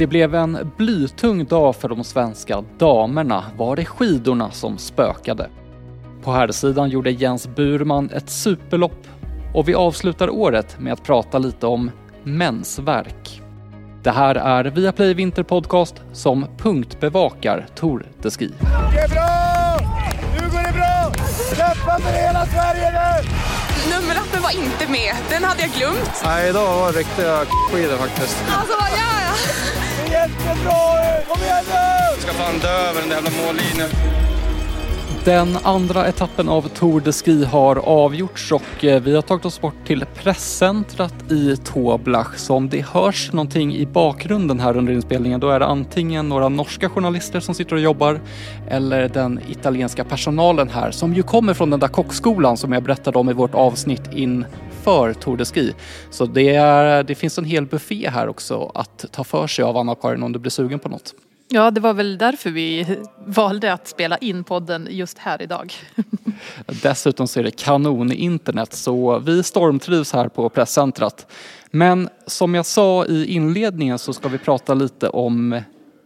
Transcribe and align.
Det 0.00 0.06
blev 0.06 0.34
en 0.34 0.72
blytung 0.76 1.44
dag 1.44 1.76
för 1.76 1.88
de 1.88 2.04
svenska 2.04 2.64
damerna. 2.78 3.44
Var 3.56 3.76
det 3.76 3.84
skidorna 3.84 4.50
som 4.50 4.78
spökade? 4.78 5.48
På 6.22 6.32
herrsidan 6.32 6.88
gjorde 6.90 7.10
Jens 7.10 7.48
Burman 7.48 8.10
ett 8.14 8.30
superlopp 8.30 9.06
och 9.54 9.68
vi 9.68 9.74
avslutar 9.74 10.30
året 10.30 10.76
med 10.78 10.92
att 10.92 11.02
prata 11.02 11.38
lite 11.38 11.66
om 11.66 11.90
mensvärk. 12.22 13.42
Det 14.02 14.10
här 14.10 14.34
är 14.34 14.64
Viaplay 14.64 15.14
Vinterpodcast 15.14 16.02
som 16.12 16.46
punktbevakar 16.58 17.66
Tour 17.74 18.06
de 18.22 18.30
Ski. 18.30 18.52
Det 18.60 19.00
är 19.00 19.08
bra! 19.08 19.86
Nu 20.40 20.50
går 20.50 20.62
det 20.66 20.72
bra! 20.72 21.12
Kämpa 21.56 21.98
för 21.98 22.12
hela 22.12 22.46
Sverige 22.46 22.90
nu! 22.90 23.39
Nummerlappen 23.88 24.42
var 24.42 24.50
inte 24.50 24.86
med. 24.88 25.14
Den 25.30 25.44
hade 25.44 25.60
jag 25.62 25.70
glömt. 25.70 26.10
Nej, 26.24 26.48
idag 26.48 26.76
var 26.80 26.92
det 26.92 26.98
riktiga 26.98 27.44
skidor 27.72 27.96
faktiskt. 27.96 28.36
Alltså, 28.58 28.74
vad 28.80 28.90
gör 28.90 29.18
jag? 29.26 29.36
Det 29.96 30.14
är 30.14 30.20
jättebra! 30.20 30.80
Kom 31.28 31.42
igen 31.42 31.64
nu! 31.68 31.74
Jag 32.12 32.22
ska 32.22 32.32
fan 32.32 32.58
dö 32.58 32.68
över 32.88 33.00
den 33.00 33.08
där 33.08 33.16
jävla 33.16 33.30
mållinjen. 33.44 33.88
Den 35.24 35.56
andra 35.62 36.08
etappen 36.08 36.48
av 36.48 36.68
Tour 36.68 37.00
de 37.00 37.12
Ski 37.12 37.44
har 37.44 37.76
avgjorts 37.76 38.52
och 38.52 38.84
eh, 38.84 39.02
vi 39.02 39.14
har 39.14 39.22
tagit 39.22 39.44
oss 39.44 39.60
bort 39.60 39.86
till 39.86 40.04
presscentrat 40.14 41.32
i 41.32 41.56
Toblach. 41.56 42.36
Så 42.36 42.54
om 42.54 42.68
det 42.68 42.80
hörs 42.86 43.32
någonting 43.32 43.76
i 43.76 43.86
bakgrunden 43.86 44.60
här 44.60 44.76
under 44.76 44.92
inspelningen 44.92 45.40
då 45.40 45.48
är 45.48 45.60
det 45.60 45.66
antingen 45.66 46.28
några 46.28 46.48
norska 46.48 46.88
journalister 46.88 47.40
som 47.40 47.54
sitter 47.54 47.74
och 47.76 47.82
jobbar 47.82 48.20
eller 48.68 49.08
den 49.08 49.40
italienska 49.48 50.04
personalen 50.04 50.68
här 50.68 50.90
som 50.90 51.14
ju 51.14 51.22
kommer 51.22 51.54
från 51.54 51.70
den 51.70 51.80
där 51.80 51.88
kockskolan 51.88 52.56
som 52.56 52.72
jag 52.72 52.82
berättade 52.82 53.18
om 53.18 53.30
i 53.30 53.32
vårt 53.32 53.54
avsnitt 53.54 54.02
inför 54.12 55.12
Tour 55.12 55.36
de 55.36 55.44
Ski. 55.44 55.74
Så 56.10 56.26
det, 56.26 56.54
är, 56.54 57.02
det 57.02 57.14
finns 57.14 57.38
en 57.38 57.44
hel 57.44 57.66
buffé 57.66 58.10
här 58.10 58.28
också 58.28 58.72
att 58.74 59.04
ta 59.12 59.24
för 59.24 59.46
sig 59.46 59.64
av 59.64 59.76
Anna-Karin 59.76 60.22
om 60.22 60.32
du 60.32 60.38
blir 60.38 60.50
sugen 60.50 60.78
på 60.78 60.88
något. 60.88 61.14
Ja, 61.52 61.70
det 61.70 61.80
var 61.80 61.94
väl 61.94 62.18
därför 62.18 62.50
vi 62.50 62.86
valde 63.26 63.72
att 63.72 63.88
spela 63.88 64.18
in 64.18 64.44
podden 64.44 64.88
just 64.90 65.18
här 65.18 65.42
idag. 65.42 65.72
Dessutom 66.82 67.28
så 67.28 67.40
är 67.40 67.44
det 67.44 67.50
kanon 67.50 68.12
internet 68.12 68.72
så 68.72 69.18
vi 69.18 69.42
stormtrivs 69.42 70.12
här 70.12 70.28
på 70.28 70.48
presscentrat. 70.48 71.32
Men 71.70 72.08
som 72.26 72.54
jag 72.54 72.66
sa 72.66 73.06
i 73.06 73.26
inledningen 73.26 73.98
så 73.98 74.12
ska 74.12 74.28
vi 74.28 74.38
prata 74.38 74.74
lite 74.74 75.08
om 75.08 75.60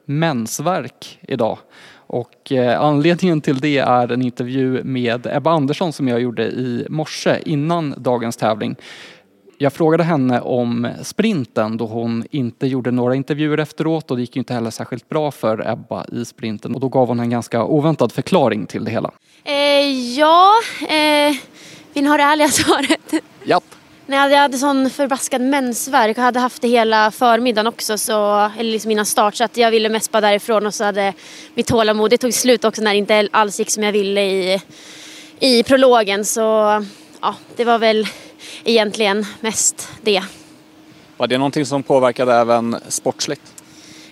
mensvärk 0.05 1.19
idag. 1.23 1.59
Och 2.07 2.53
eh, 2.53 2.81
anledningen 2.81 3.41
till 3.41 3.61
det 3.61 3.79
är 3.79 4.13
en 4.13 4.23
intervju 4.23 4.85
med 4.85 5.27
Ebba 5.31 5.51
Andersson 5.51 5.93
som 5.93 6.09
jag 6.09 6.21
gjorde 6.21 6.45
i 6.45 6.87
morse 6.91 7.39
innan 7.45 7.95
dagens 7.97 8.37
tävling. 8.37 8.77
Jag 9.59 9.73
frågade 9.73 10.05
henne 10.05 10.41
om 10.41 10.89
sprinten 11.03 11.77
då 11.77 11.87
hon 11.87 12.25
inte 12.31 12.67
gjorde 12.67 12.91
några 12.91 13.15
intervjuer 13.15 13.59
efteråt 13.59 14.11
och 14.11 14.17
det 14.17 14.21
gick 14.21 14.37
ju 14.37 14.41
inte 14.41 14.55
heller 14.55 14.71
särskilt 14.71 15.09
bra 15.09 15.31
för 15.31 15.73
Ebba 15.73 16.07
i 16.13 16.25
sprinten 16.25 16.75
och 16.75 16.81
då 16.81 16.89
gav 16.89 17.09
hon 17.09 17.21
en 17.21 17.31
ganska 17.31 17.65
oväntad 17.65 18.13
förklaring 18.13 18.67
till 18.67 18.85
det 18.85 18.91
hela. 18.91 19.11
Eh, 19.45 20.15
ja, 20.19 20.53
eh, 20.89 21.37
vill 21.93 22.05
ni 22.05 22.11
ha 22.11 22.17
det 22.17 22.23
ärliga 22.23 22.49
svaret? 22.63 23.15
Japp. 23.45 23.65
När 24.07 24.29
jag 24.29 24.39
hade 24.39 24.59
sån 24.59 24.91
förbaskad 24.91 25.41
mensvärk 25.41 26.19
och 26.19 26.25
hade 26.25 26.41
haft 26.41 26.63
det 26.63 26.69
hela 26.69 27.11
förmiddagen 27.11 27.67
också, 27.67 27.99
så, 27.99 28.51
eller 28.59 28.73
liksom 28.73 28.91
innan 28.91 29.07
start, 29.07 29.35
så 29.35 29.45
att 29.45 29.57
jag 29.57 29.71
ville 29.71 29.89
mest 29.89 30.11
bara 30.11 30.21
därifrån 30.21 30.67
och 30.67 30.75
så 30.75 30.85
hade 30.85 31.13
mitt 31.55 31.67
tålamod, 31.67 32.11
det 32.11 32.19
tog 32.19 32.35
slut 32.35 32.65
också 32.65 32.83
när 32.83 32.91
det 32.91 32.97
inte 32.97 33.29
alls 33.33 33.59
gick 33.59 33.71
som 33.71 33.83
jag 33.83 33.93
ville 33.93 34.21
i, 34.21 34.61
i 35.41 35.63
prologen. 35.63 36.25
Så 36.25 36.41
ja, 37.21 37.35
det 37.57 37.65
var 37.65 37.79
väl 37.79 38.07
egentligen 38.65 39.27
mest 39.41 39.89
det. 40.03 40.23
Var 41.17 41.27
det 41.27 41.39
någonting 41.39 41.67
som 41.67 41.83
påverkade 41.83 42.35
även 42.35 42.77
sportsligt? 42.89 43.55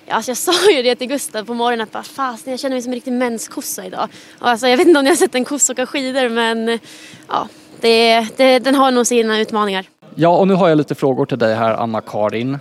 Ja, 0.06 0.14
alltså 0.14 0.30
jag 0.30 0.38
sa 0.38 0.70
ju 0.70 0.82
det 0.82 0.94
till 0.94 1.08
Gustav 1.08 1.44
på 1.44 1.54
morgonen 1.54 1.80
att 1.80 1.92
bara, 1.92 2.02
fasen 2.02 2.50
jag 2.50 2.60
känner 2.60 2.74
mig 2.74 2.82
som 2.82 2.92
en 2.92 2.94
riktig 2.94 3.12
menskossa 3.12 3.86
idag. 3.86 4.08
Och 4.38 4.48
alltså, 4.48 4.68
jag 4.68 4.76
vet 4.76 4.86
inte 4.86 4.98
om 4.98 5.04
ni 5.04 5.10
har 5.10 5.16
sett 5.16 5.34
en 5.34 5.44
kossa 5.44 5.72
åka 5.72 5.86
skidor 5.86 6.28
men 6.28 6.78
ja, 7.28 7.48
det, 7.80 8.26
det, 8.36 8.58
den 8.58 8.74
har 8.74 8.90
nog 8.90 9.06
sina 9.06 9.40
utmaningar. 9.40 9.86
Ja, 10.14 10.28
och 10.28 10.48
nu 10.48 10.54
har 10.54 10.68
jag 10.68 10.78
lite 10.78 10.94
frågor 10.94 11.26
till 11.26 11.38
dig 11.38 11.54
här 11.54 11.74
Anna-Karin. 11.74 12.58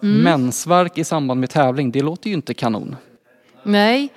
Mensvärk 0.00 0.98
i 0.98 1.04
samband 1.04 1.40
med 1.40 1.50
tävling, 1.50 1.90
det 1.90 2.02
låter 2.02 2.28
ju 2.28 2.34
inte 2.34 2.54
kanon. 2.54 2.96
Nej, 3.62 4.08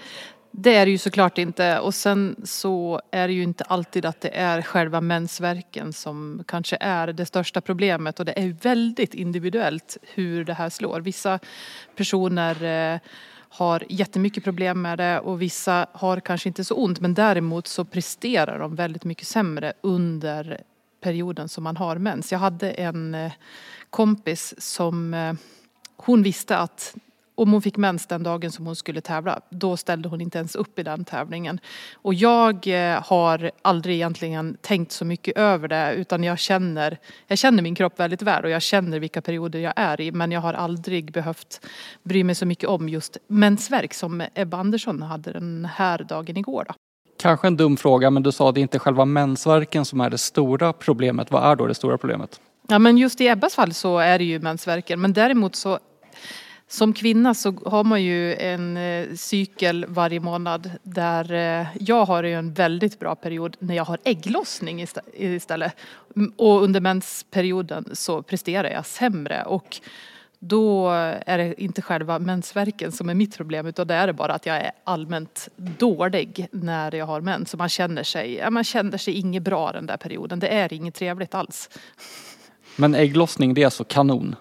det 0.55 0.75
är 0.75 0.85
det 0.85 0.91
ju 0.91 0.97
såklart 0.97 1.37
inte. 1.37 1.79
Och 1.79 1.93
sen 1.93 2.35
så 2.43 3.01
är 3.11 3.27
det 3.27 3.33
ju 3.33 3.43
inte 3.43 3.63
alltid 3.63 4.05
att 4.05 4.21
det 4.21 4.37
är 4.37 4.61
själva 4.61 5.01
mensvärken 5.01 5.93
som 5.93 6.43
kanske 6.47 6.77
är 6.79 7.07
det 7.07 7.25
största 7.25 7.61
problemet. 7.61 8.19
Och 8.19 8.25
det 8.25 8.39
är 8.39 8.55
väldigt 8.61 9.13
individuellt 9.13 9.97
hur 10.01 10.45
det 10.45 10.53
här 10.53 10.69
slår. 10.69 11.01
Vissa 11.01 11.39
personer 11.95 12.63
eh, 12.93 12.99
har 13.49 13.83
jättemycket 13.89 14.43
problem 14.43 14.81
med 14.81 14.97
det 14.97 15.19
och 15.19 15.41
vissa 15.41 15.87
har 15.91 16.19
kanske 16.19 16.49
inte 16.49 16.63
så 16.63 16.75
ont 16.75 16.99
men 16.99 17.13
däremot 17.13 17.67
så 17.67 17.85
presterar 17.85 18.59
de 18.59 18.75
väldigt 18.75 19.03
mycket 19.03 19.27
sämre 19.27 19.73
under 19.81 20.61
perioden 21.01 21.49
som 21.49 21.63
man 21.63 21.77
har 21.77 21.95
mens. 21.95 22.31
Jag 22.31 22.39
hade 22.39 22.71
en 22.71 23.15
eh, 23.15 23.31
kompis 23.89 24.53
som 24.57 25.13
eh, 25.13 25.33
hon 25.97 26.23
visste 26.23 26.57
att 26.57 26.95
om 27.35 27.51
hon 27.51 27.61
fick 27.61 27.77
mens 27.77 28.07
den 28.07 28.23
dagen 28.23 28.51
som 28.51 28.65
hon 28.65 28.75
skulle 28.75 29.01
tävla, 29.01 29.39
då 29.49 29.77
ställde 29.77 30.09
hon 30.09 30.21
inte 30.21 30.37
ens 30.37 30.55
upp 30.55 30.79
i 30.79 30.83
den 30.83 31.05
tävlingen. 31.05 31.59
Och 31.93 32.13
jag 32.13 32.67
eh, 32.67 33.03
har 33.03 33.51
aldrig 33.61 33.95
egentligen 33.95 34.57
tänkt 34.61 34.91
så 34.91 35.05
mycket 35.05 35.37
över 35.37 35.67
det 35.67 35.93
utan 35.93 36.23
jag 36.23 36.39
känner, 36.39 36.97
jag 37.27 37.37
känner 37.37 37.63
min 37.63 37.75
kropp 37.75 37.99
väldigt 37.99 38.21
väl 38.21 38.43
och 38.43 38.49
jag 38.49 38.61
känner 38.61 38.99
vilka 38.99 39.21
perioder 39.21 39.59
jag 39.59 39.73
är 39.75 40.01
i 40.01 40.11
men 40.11 40.31
jag 40.31 40.41
har 40.41 40.53
aldrig 40.53 41.11
behövt 41.11 41.65
bry 42.03 42.23
mig 42.23 42.35
så 42.35 42.45
mycket 42.45 42.69
om 42.69 42.89
just 42.89 43.17
mensvärk 43.27 43.93
som 43.93 44.23
Ebba 44.33 44.57
Andersson 44.57 45.01
hade 45.01 45.31
den 45.31 45.67
här 45.75 45.97
dagen 46.03 46.37
igår. 46.37 46.65
Då. 46.67 46.73
Kanske 47.19 47.47
en 47.47 47.57
dum 47.57 47.77
fråga, 47.77 48.09
men 48.09 48.23
du 48.23 48.31
sa 48.31 48.49
att 48.49 48.55
det 48.55 48.61
inte 48.61 48.77
är 48.77 48.79
själva 48.79 49.05
mensvärken 49.05 49.85
som 49.85 50.01
är 50.01 50.09
det 50.09 50.17
stora 50.17 50.73
problemet. 50.73 51.31
Vad 51.31 51.43
är 51.43 51.55
då 51.55 51.67
det 51.67 51.75
stora 51.75 51.97
problemet? 51.97 52.41
Ja 52.67 52.79
men 52.79 52.97
just 52.97 53.21
i 53.21 53.27
Ebbas 53.27 53.55
fall 53.55 53.73
så 53.73 53.97
är 53.97 54.17
det 54.17 54.23
ju 54.23 54.39
mensvärken 54.39 55.01
men 55.01 55.13
däremot 55.13 55.55
så 55.55 55.79
som 56.67 56.93
kvinna 56.93 57.33
så 57.33 57.53
har 57.65 57.83
man 57.83 58.03
ju 58.03 58.35
en 58.35 58.77
eh, 58.77 59.15
cykel 59.15 59.85
varje 59.87 60.19
månad 60.19 60.71
där 60.83 61.33
eh, 61.33 61.67
jag 61.79 62.05
har 62.05 62.23
ju 62.23 62.33
en 62.33 62.53
väldigt 62.53 62.99
bra 62.99 63.15
period 63.15 63.55
när 63.59 63.75
jag 63.75 63.85
har 63.85 63.97
ägglossning 64.03 64.85
istället. 65.13 65.75
Och 66.35 66.63
under 66.63 66.81
mensperioden 66.81 67.89
så 67.93 68.21
presterar 68.21 68.69
jag 68.69 68.85
sämre 68.85 69.43
och 69.43 69.79
då 70.39 70.89
är 71.25 71.37
det 71.37 71.61
inte 71.61 71.81
själva 71.81 72.19
mensvärken 72.19 72.91
som 72.91 73.09
är 73.09 73.13
mitt 73.13 73.37
problem 73.37 73.65
utan 73.65 73.87
det 73.87 73.93
är 73.93 74.07
det 74.07 74.13
bara 74.13 74.33
att 74.33 74.45
jag 74.45 74.55
är 74.55 74.71
allmänt 74.83 75.49
dålig 75.55 76.47
när 76.51 76.95
jag 76.95 77.05
har 77.05 77.21
mens. 77.21 77.49
Så 77.49 77.57
man 77.57 77.69
känner 77.69 78.03
sig, 78.03 78.51
man 78.51 78.63
känner 78.63 78.97
sig 78.97 79.13
inget 79.13 79.43
bra 79.43 79.71
den 79.71 79.85
där 79.85 79.97
perioden. 79.97 80.39
Det 80.39 80.47
är 80.47 80.73
inget 80.73 80.95
trevligt 80.95 81.35
alls. 81.35 81.69
Men 82.75 82.95
ägglossning, 82.95 83.53
det 83.53 83.61
är 83.61 83.65
alltså 83.65 83.83
kanon? 83.83 84.35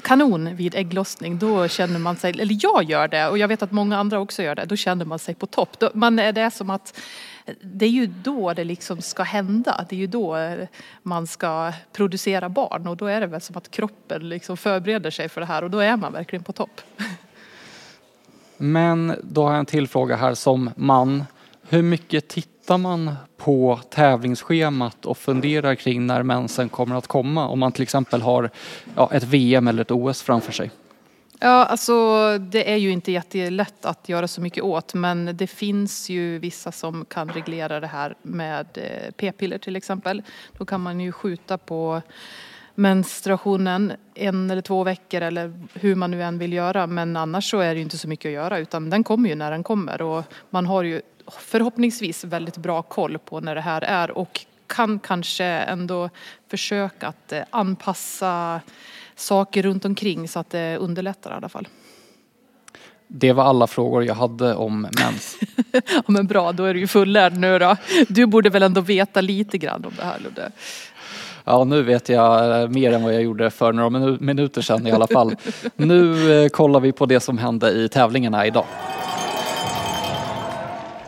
Kanon 0.00 0.56
vid 0.56 0.74
ägglossning, 0.74 1.38
då 1.38 1.68
känner 1.68 1.98
man 1.98 2.16
sig, 2.16 2.30
eller 2.30 2.56
jag 2.60 2.84
gör 2.84 3.08
det 3.08 3.28
och 3.28 3.38
jag 3.38 3.48
vet 3.48 3.62
att 3.62 3.72
många 3.72 3.98
andra 3.98 4.20
också 4.20 4.42
gör 4.42 4.54
det, 4.54 4.64
då 4.64 4.76
känner 4.76 5.04
man 5.04 5.18
sig 5.18 5.34
på 5.34 5.46
topp. 5.46 5.78
Då, 5.78 5.90
Man, 5.94 6.18
eh, 6.18 6.34
det 6.34 6.40
är 6.40 6.50
som 6.50 6.70
att 6.70 7.00
eh, 7.46 7.54
det 7.60 7.86
är 7.86 7.90
ju 7.90 8.06
då 8.06 8.52
det 8.54 8.64
liksom 8.64 9.02
ska 9.02 9.22
hända, 9.22 9.86
det 9.88 9.96
är 9.96 10.00
ju 10.00 10.06
då 10.06 10.36
eh, 10.36 10.68
man 11.02 11.26
ska 11.26 11.72
producera 11.92 12.48
barn 12.48 12.86
och 12.86 12.96
då 12.96 13.06
är 13.06 13.20
det 13.20 13.26
väl 13.26 13.40
som 13.40 13.56
att 13.56 13.70
kroppen 13.70 14.28
liksom 14.28 14.56
förbereder 14.56 15.10
sig 15.10 15.28
för 15.28 15.40
det 15.40 15.46
här 15.46 15.64
och 15.64 15.70
då 15.70 15.78
är 15.78 15.96
man 15.96 16.12
verkligen 16.12 16.44
på 16.44 16.52
topp. 16.52 16.80
Men 18.56 19.14
då 19.22 19.42
har 19.42 19.50
jag 19.50 19.58
en 19.58 19.66
till 19.66 19.88
fråga 19.88 20.16
här 20.16 20.34
som 20.34 20.70
man. 20.76 21.24
Hur 21.68 21.82
mycket 21.82 22.28
tittar 22.28 22.51
Tittar 22.62 22.78
man 22.78 23.14
på 23.36 23.80
tävlingsschemat 23.90 25.06
och 25.06 25.18
funderar 25.18 25.74
kring 25.74 26.06
när 26.06 26.22
mensen 26.22 26.68
kommer 26.68 26.96
att 26.96 27.06
komma? 27.06 27.48
Om 27.48 27.58
man 27.58 27.72
till 27.72 27.82
exempel 27.82 28.22
har 28.22 28.50
ja, 28.96 29.10
ett 29.12 29.22
VM 29.22 29.68
eller 29.68 29.82
ett 29.82 29.90
OS 29.90 30.22
framför 30.22 30.52
sig. 30.52 30.70
Ja, 31.40 31.64
alltså 31.64 31.92
det 32.38 32.72
är 32.72 32.76
ju 32.76 32.90
inte 32.90 33.12
jättelätt 33.12 33.84
att 33.84 34.08
göra 34.08 34.28
så 34.28 34.40
mycket 34.40 34.64
åt 34.64 34.94
men 34.94 35.36
det 35.36 35.46
finns 35.46 36.10
ju 36.10 36.38
vissa 36.38 36.72
som 36.72 37.04
kan 37.04 37.28
reglera 37.28 37.80
det 37.80 37.86
här 37.86 38.14
med 38.22 38.66
eh, 38.74 39.12
p-piller 39.16 39.58
till 39.58 39.76
exempel. 39.76 40.22
Då 40.58 40.64
kan 40.64 40.80
man 40.80 41.00
ju 41.00 41.12
skjuta 41.12 41.58
på 41.58 42.02
menstruationen 42.74 43.92
en 44.14 44.50
eller 44.50 44.62
två 44.62 44.84
veckor 44.84 45.20
eller 45.20 45.52
hur 45.74 45.94
man 45.94 46.10
nu 46.10 46.22
än 46.22 46.38
vill 46.38 46.52
göra 46.52 46.86
men 46.86 47.16
annars 47.16 47.50
så 47.50 47.58
är 47.58 47.68
det 47.68 47.74
ju 47.74 47.82
inte 47.82 47.98
så 47.98 48.08
mycket 48.08 48.28
att 48.28 48.32
göra 48.32 48.58
utan 48.58 48.90
den 48.90 49.04
kommer 49.04 49.28
ju 49.28 49.34
när 49.34 49.50
den 49.50 49.62
kommer 49.62 50.02
och 50.02 50.24
man 50.50 50.66
har 50.66 50.82
ju 50.82 51.02
förhoppningsvis 51.38 52.24
väldigt 52.24 52.56
bra 52.56 52.82
koll 52.82 53.18
på 53.18 53.40
när 53.40 53.54
det 53.54 53.60
här 53.60 53.82
är 53.82 54.10
och 54.10 54.46
kan 54.66 54.98
kanske 54.98 55.44
ändå 55.44 56.10
försöka 56.48 57.06
att 57.06 57.32
eh, 57.32 57.42
anpassa 57.50 58.60
saker 59.16 59.62
runt 59.62 59.84
omkring 59.84 60.28
så 60.28 60.38
att 60.38 60.50
det 60.50 60.76
underlättar 60.76 61.30
i 61.30 61.34
alla 61.34 61.48
fall. 61.48 61.68
Det 63.06 63.32
var 63.32 63.44
alla 63.44 63.66
frågor 63.66 64.04
jag 64.04 64.14
hade 64.14 64.54
om 64.54 64.80
mens. 64.80 65.36
ja 65.72 66.02
men 66.06 66.26
bra, 66.26 66.52
då 66.52 66.64
är 66.64 66.74
du 66.74 66.80
ju 66.80 66.86
fullärd 66.86 67.36
nu 67.36 67.58
då. 67.58 67.76
Du 68.08 68.26
borde 68.26 68.50
väl 68.50 68.62
ändå 68.62 68.80
veta 68.80 69.20
lite 69.20 69.58
grann 69.58 69.84
om 69.84 69.92
det 69.96 70.04
här 70.04 70.18
Ludde? 70.18 70.52
Ja, 71.44 71.64
nu 71.64 71.82
vet 71.82 72.08
jag 72.08 72.62
eh, 72.62 72.68
mer 72.68 72.92
än 72.92 73.02
vad 73.02 73.14
jag 73.14 73.22
gjorde 73.22 73.50
för 73.50 73.72
några 73.72 74.16
minuter 74.20 74.62
sedan 74.62 74.86
i 74.86 74.92
alla 74.92 75.06
fall. 75.06 75.34
Nu 75.76 76.32
eh, 76.32 76.48
kollar 76.48 76.80
vi 76.80 76.92
på 76.92 77.06
det 77.06 77.20
som 77.20 77.38
hände 77.38 77.70
i 77.70 77.88
tävlingarna 77.88 78.46
idag. 78.46 78.66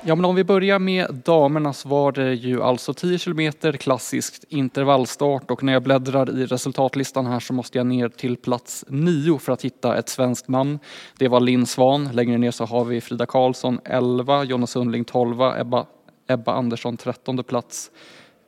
Ja, 0.07 0.15
men 0.15 0.25
om 0.25 0.35
vi 0.35 0.45
börjar 0.45 0.79
med 0.79 1.15
damerna 1.25 1.73
så 1.73 1.89
var 1.89 2.13
det 2.13 2.35
ju 2.35 2.63
alltså 2.63 2.95
10 2.95 3.19
kilometer 3.19 3.73
klassiskt 3.73 4.45
intervallstart 4.49 5.51
och 5.51 5.63
när 5.63 5.73
jag 5.73 5.83
bläddrar 5.83 6.39
i 6.39 6.47
resultatlistan 6.47 7.27
här 7.27 7.41
så 7.41 7.53
måste 7.53 7.79
jag 7.79 7.87
ner 7.87 8.09
till 8.09 8.37
plats 8.37 8.85
9 8.89 9.39
för 9.39 9.53
att 9.53 9.63
hitta 9.63 9.97
ett 9.97 10.09
svenskt 10.09 10.49
namn. 10.49 10.79
Det 11.19 11.29
var 11.29 11.41
Linn 11.41 11.67
Svan. 11.67 12.09
Längre 12.13 12.39
ner 12.39 12.51
så 12.51 12.65
har 12.65 12.85
vi 12.85 13.01
Frida 13.01 13.27
Karlsson 13.27 13.81
11, 13.85 14.45
Jonna 14.45 14.67
Sundling 14.67 15.05
12, 15.05 15.41
Ebba, 15.59 15.87
Ebba 16.29 16.53
Andersson 16.53 16.97
13 16.97 17.45
plats, 17.45 17.91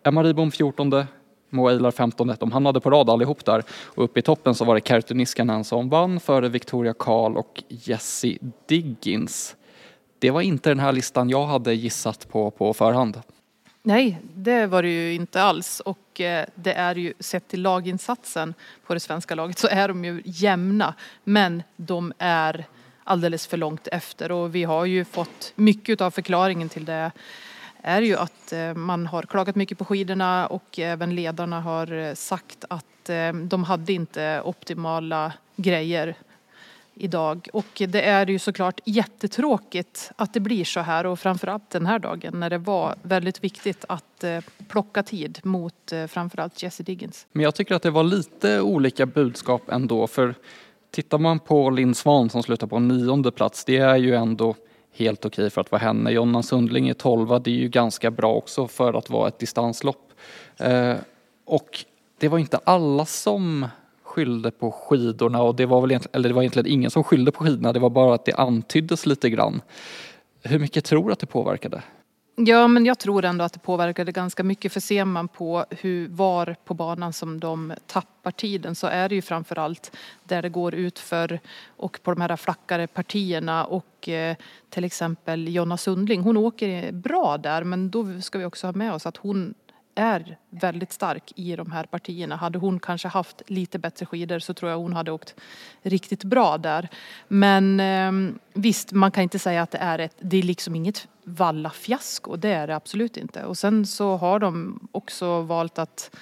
Emma 0.05 0.23
Ribom 0.23 0.51
14, 0.51 1.05
Moa 1.51 1.73
Eilar 1.73 1.91
15. 1.91 2.35
De 2.41 2.53
hamnade 2.53 2.81
på 2.81 2.91
rad 2.91 3.11
allihop 3.11 3.45
där. 3.45 3.63
Och 3.71 4.05
uppe 4.05 4.21
i 4.21 4.23
toppen 4.23 4.55
så 4.55 4.65
var 4.65 4.75
det 4.75 4.89
Kerttu 4.89 5.15
Niskanen 5.15 5.65
som 5.65 5.89
vann 5.89 6.21
före 6.21 6.49
Victoria 6.49 6.95
Karl 6.99 7.37
och 7.37 7.63
Jessie 7.69 8.39
Diggins. 8.69 9.57
Det 10.19 10.31
var 10.31 10.41
inte 10.41 10.71
den 10.71 10.81
här 10.81 10.93
listan 10.93 11.31
jag 11.31 11.47
hade 11.47 11.75
gissat 11.75 12.29
på 12.29 12.51
på 12.51 12.75
förhand. 12.75 13.23
Nej, 13.83 14.19
det 14.35 14.67
var 14.67 14.83
det 14.83 14.89
ju 14.89 15.15
inte 15.15 15.43
alls. 15.43 15.81
Och 15.81 16.21
eh, 16.21 16.47
det 16.55 16.73
är 16.73 16.95
ju 16.95 17.13
sett 17.21 17.49
till 17.49 17.63
laginsatsen 17.63 18.55
på 18.87 18.95
det 18.95 19.01
svenska 19.01 19.35
laget 19.35 19.59
så 19.59 19.69
är 19.69 19.89
de 19.89 20.05
ju 20.05 20.23
jämna. 20.25 20.95
Men 21.25 21.63
de 21.77 22.13
är 22.19 22.65
alldeles 23.05 23.47
för 23.47 23.57
långt 23.57 23.89
efter. 23.89 24.33
Och 24.33 24.55
vi 24.55 24.65
har 24.65 24.85
ju 24.85 25.05
fått 25.05 25.53
mycket 25.55 26.01
av 26.01 26.11
förklaringen 26.11 26.69
till 26.69 26.85
det. 26.85 27.11
Är 27.83 28.03
ju 28.03 28.17
att 28.17 28.53
eh, 28.53 28.75
man 28.75 29.07
har 29.07 29.23
klagat 29.23 29.57
mycket 29.57 29.79
på 29.79 29.85
skidorna 29.85 30.47
och 30.47 30.79
även 30.79 31.15
ledarna 31.15 31.61
har 31.61 31.93
eh, 31.93 32.15
sagt 32.15 32.65
att 32.69 32.85
de 33.45 33.65
hade 33.65 33.93
inte 33.93 34.41
optimala 34.45 35.33
grejer 35.57 36.17
idag. 36.97 37.49
Och 37.53 37.83
det 37.89 38.03
är 38.03 38.27
ju 38.27 38.39
såklart 38.39 38.81
jättetråkigt 38.85 40.11
att 40.17 40.35
det 40.35 40.41
blir 40.41 40.65
så 40.65 40.81
här 40.81 41.07
och 41.07 41.19
framförallt 41.19 41.71
den 41.71 41.87
här 41.87 41.99
dagen 41.99 42.41
när 42.41 42.51
det 42.51 42.59
var 42.59 42.95
väldigt 43.03 43.45
viktigt 43.45 43.85
att 43.89 44.25
eh, 44.25 44.39
plocka 44.69 45.03
tid 45.03 45.41
mot 45.43 45.93
eh, 45.93 46.07
framförallt 46.07 46.63
Jesse 46.63 46.83
Diggins. 46.83 47.27
Men 47.33 47.43
jag 47.43 47.55
tycker 47.55 47.75
att 47.75 47.83
det 47.83 47.91
var 47.91 48.05
lite 48.05 48.61
olika 48.61 49.07
budskap 49.07 49.63
ändå 49.71 50.07
för 50.07 50.35
tittar 50.91 51.19
man 51.19 51.39
på 51.39 51.71
Linn 51.71 51.95
Svan 51.95 52.31
som 52.31 52.43
slutar 52.43 52.67
på 52.67 52.79
nionde 52.79 53.33
plats, 53.33 53.65
det 53.65 53.77
är 53.77 53.97
ju 53.97 54.15
ändå 54.15 54.55
helt 54.93 55.25
okej 55.25 55.51
för 55.51 55.61
att 55.61 55.71
vara 55.73 55.83
henne. 55.83 56.11
Jonna 56.11 56.43
Sundling 56.43 56.89
är 56.89 56.95
tolva, 56.95 57.39
det 57.39 57.51
är 57.51 57.55
ju 57.55 57.69
ganska 57.69 58.11
bra 58.11 58.35
också 58.35 58.69
för 58.69 58.95
att 58.95 59.11
vara 59.11 59.29
ett 59.29 59.39
distanslopp. 59.39 60.13
Eh, 60.57 60.95
och 61.45 61.85
det 62.19 62.29
var 62.29 62.39
inte 62.39 62.61
alla 62.65 63.07
som 63.07 63.67
skyllde 64.17 64.51
på 64.51 64.73
skidorna 64.73 65.43
och 65.43 65.55
det 65.55 65.67
var 65.67 65.81
väl 65.81 65.91
egentligen, 65.91 66.15
eller 66.15 66.29
det 66.29 66.35
var 66.35 66.43
egentligen 66.43 66.73
ingen 66.73 66.91
som 66.91 67.05
skyllde 67.05 67.33
på 67.33 67.45
skidorna, 67.45 67.73
det 67.73 67.81
var 67.81 67.91
bara 67.91 68.15
att 68.15 68.25
det 68.25 68.33
antyddes 68.33 69.07
lite 69.07 69.31
grann. 69.31 69.63
Hur 70.43 70.59
mycket 70.59 70.85
tror 70.85 71.07
du 71.07 71.13
att 71.13 71.19
det 71.19 71.27
påverkade? 71.27 71.83
Ja, 72.39 72.69
men 72.69 72.87
jag 72.87 72.99
tror 72.99 73.25
ändå 73.25 73.45
att 73.45 73.53
det 73.53 73.59
påverkade 73.59 74.13
ganska 74.13 74.45
mycket. 74.45 74.73
För 74.73 74.81
ser 74.81 75.05
man 75.05 75.29
på 75.29 75.65
hur, 75.71 76.09
var 76.09 76.57
på 76.65 76.75
banan 76.75 77.13
som 77.13 77.41
de 77.41 77.73
tappar 77.87 78.31
tiden 78.31 78.75
så 78.75 78.87
är 78.87 79.09
det 79.09 79.15
ju 79.15 79.23
framförallt 79.23 79.97
där 80.25 80.43
det 80.43 80.49
går 80.49 80.75
utför 80.75 81.41
och 81.77 81.99
på 82.03 82.15
de 82.15 82.21
här 82.21 82.37
flackare 82.37 82.87
partierna 82.87 83.65
och 83.65 84.09
eh, 84.09 84.37
till 84.71 84.85
exempel 84.85 85.49
Jonna 85.49 85.77
Sundling. 85.77 86.21
Hon 86.23 86.37
åker 86.37 86.93
bra 86.93 87.39
där 87.39 87.65
men 87.65 87.91
då 87.91 88.21
ska 88.21 88.39
vi 88.39 88.45
också 88.45 88.67
ha 88.67 88.73
med 88.73 88.93
oss 88.93 89.07
att 89.07 89.17
hon 89.17 89.55
är 89.97 90.37
väldigt 90.51 90.93
stark 90.93 91.33
i 91.37 91.57
de 91.57 91.73
här 91.73 91.85
partierna. 91.85 92.37
Hade 92.37 92.59
hon 92.59 92.81
kanske 92.81 93.09
haft 93.09 93.43
lite 93.47 93.79
bättre 93.79 94.07
skidor 94.07 94.39
så 94.39 94.55
tror 94.55 94.71
jag 94.71 94.79
hon 94.79 94.93
hade 94.93 95.13
åkt 95.13 95.35
riktigt 95.83 96.25
bra 96.25 96.59
där. 96.59 96.89
Men 97.29 97.81
ehm, 97.81 98.39
visst, 98.53 98.93
man 98.93 99.11
kan 99.11 99.23
inte 99.23 99.39
säga 99.39 99.63
att 99.63 99.71
det 99.71 99.79
är 99.79 99.99
ett, 99.99 100.17
det 100.19 100.37
är 100.37 100.43
liksom 100.43 100.75
inget 100.75 101.09
vallafiasko, 101.25 102.37
det 102.37 102.53
är 102.53 102.67
det 102.67 102.77
absolut 102.77 103.17
inte. 103.17 103.45
Och 103.45 103.59
sen 103.59 103.87
så 103.87 104.17
har 104.17 104.39
de 104.39 104.81
också 104.93 105.41
valt 105.41 105.79
att 105.79 106.17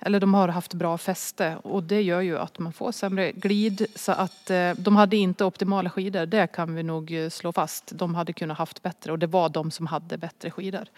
eller 0.00 0.20
de 0.20 0.34
har 0.34 0.48
haft 0.48 0.74
bra 0.74 0.98
fäste 0.98 1.56
och 1.62 1.82
det 1.82 2.02
gör 2.02 2.20
ju 2.20 2.38
att 2.38 2.58
man 2.58 2.72
får 2.72 2.92
sämre 2.92 3.32
glid. 3.32 3.86
Så 3.94 4.12
att 4.12 4.50
eh, 4.50 4.70
de 4.76 4.96
hade 4.96 5.16
inte 5.16 5.44
optimala 5.44 5.90
skidor, 5.90 6.26
det 6.26 6.46
kan 6.46 6.74
vi 6.74 6.82
nog 6.82 7.12
eh, 7.12 7.28
slå 7.28 7.52
fast. 7.52 7.92
De 7.94 8.14
hade 8.14 8.32
kunnat 8.32 8.58
haft 8.58 8.82
bättre 8.82 9.12
och 9.12 9.18
det 9.18 9.26
var 9.26 9.48
de 9.48 9.70
som 9.70 9.86
hade 9.86 10.18
bättre 10.18 10.50
skidor. 10.50 10.88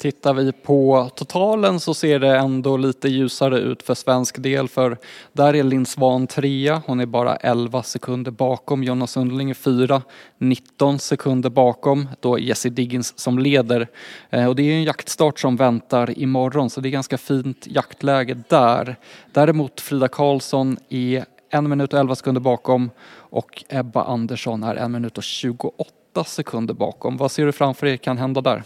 Tittar 0.00 0.34
vi 0.34 0.52
på 0.52 1.10
totalen 1.14 1.80
så 1.80 1.94
ser 1.94 2.18
det 2.18 2.36
ändå 2.36 2.76
lite 2.76 3.08
ljusare 3.08 3.58
ut 3.58 3.82
för 3.82 3.94
svensk 3.94 4.42
del 4.42 4.68
för 4.68 4.98
där 5.32 5.56
är 5.56 5.62
Linn 5.62 5.86
Svan 5.86 6.26
trea, 6.26 6.82
hon 6.86 7.00
är 7.00 7.06
bara 7.06 7.36
11 7.36 7.82
sekunder 7.82 8.30
bakom, 8.30 8.84
Jonna 8.84 9.06
Sundling 9.06 9.50
är 9.50 9.54
fyra, 9.54 10.02
19 10.38 10.98
sekunder 10.98 11.50
bakom, 11.50 12.08
då 12.20 12.38
Jessie 12.38 12.70
Diggins 12.70 13.18
som 13.18 13.38
leder. 13.38 13.88
Eh, 14.30 14.46
och 14.46 14.56
det 14.56 14.62
är 14.62 14.74
en 14.74 14.82
jaktstart 14.82 15.38
som 15.38 15.56
väntar 15.56 16.18
imorgon 16.18 16.70
så 16.70 16.80
det 16.80 16.88
är 16.88 16.90
ganska 16.90 17.18
fint 17.18 17.66
jaktläge 17.66 18.42
där. 18.48 18.96
Däremot 19.32 19.80
Frida 19.80 20.08
Karlsson 20.08 20.76
är 20.88 21.24
en 21.50 21.68
minut 21.68 21.92
och 21.92 21.98
11 22.00 22.14
sekunder 22.14 22.40
bakom 22.40 22.90
och 23.12 23.64
Ebba 23.68 24.02
Andersson 24.02 24.62
är 24.62 24.74
en 24.74 24.92
minut 24.92 25.18
och 25.18 25.24
28 25.24 26.24
sekunder 26.26 26.74
bakom. 26.74 27.16
Vad 27.16 27.30
ser 27.30 27.46
du 27.46 27.52
framför 27.52 27.86
er 27.86 27.96
kan 27.96 28.18
hända 28.18 28.40
där? 28.40 28.62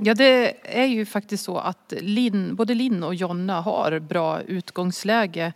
Ja, 0.00 0.14
det 0.14 0.56
är 0.80 0.86
ju 0.86 1.06
faktiskt 1.06 1.44
så 1.44 1.58
att 1.58 1.92
Lin, 2.00 2.54
både 2.54 2.74
Linn 2.74 3.02
och 3.02 3.14
Jonna 3.14 3.60
har 3.60 3.98
bra 3.98 4.40
utgångsläge. 4.40 5.52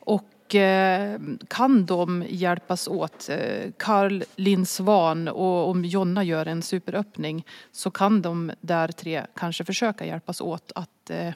Och 0.00 0.54
eh, 0.54 1.20
kan 1.48 1.86
de 1.86 2.24
hjälpas 2.28 2.88
åt, 2.88 3.28
eh, 3.28 3.70
Karl, 3.76 4.22
Linn 4.36 4.66
Svan 4.66 5.28
och 5.28 5.70
om 5.70 5.84
Jonna 5.84 6.24
gör 6.24 6.46
en 6.46 6.62
superöppning 6.62 7.46
så 7.72 7.90
kan 7.90 8.22
de 8.22 8.52
där 8.60 8.88
tre 8.88 9.26
kanske 9.36 9.64
försöka 9.64 10.06
hjälpas 10.06 10.40
åt 10.40 10.72
att 10.74 11.10
eh, 11.10 11.32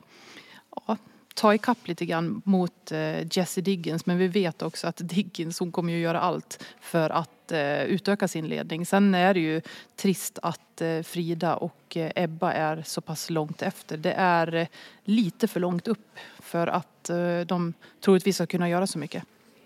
ja, 0.86 0.96
ta 1.34 1.54
ikapp 1.54 1.88
lite 1.88 2.06
grann 2.06 2.42
mot 2.44 2.92
Jessie 3.30 3.62
Diggins 3.62 4.06
men 4.06 4.18
vi 4.18 4.28
vet 4.28 4.62
också 4.62 4.86
att 4.86 4.96
Diggins 5.02 5.60
hon 5.60 5.72
kommer 5.72 5.92
ju 5.92 5.98
göra 5.98 6.20
allt 6.20 6.64
för 6.80 7.10
att 7.10 7.30
Eh, 7.52 7.84
utöka 7.84 8.28
sin 8.28 8.48
ledning. 8.48 8.86
Sen 8.86 9.14
är 9.14 9.34
det 9.34 9.40
ju 9.40 9.60
trist 9.96 10.38
att 10.42 10.80
eh, 10.80 11.02
Frida 11.02 11.56
och 11.56 11.96
eh, 11.96 12.10
Ebba 12.16 12.52
är 12.52 12.82
så 12.86 13.00
pass 13.00 13.30
långt 13.30 13.62
efter. 13.62 13.96
Det 13.96 14.12
är 14.12 14.68
lite 15.04 15.48
för 15.48 15.60
långt 15.60 15.88
upp 15.88 16.18
för 16.40 16.66
att 16.66 17.10
de 17.46 17.74
troligtvis 18.04 18.36
ska 18.36 18.46
kunna 18.46 18.68
göra 18.68 18.86
så 18.86 18.98
mycket. 18.98 19.22